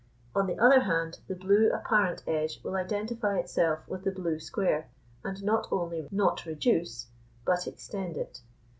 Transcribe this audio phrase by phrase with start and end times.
[0.33, 4.89] On the other hand, the blue apparent edge will identify itself with the blue square,
[5.23, 7.05] and not only not reduce,
[7.45, 8.41] but extend it.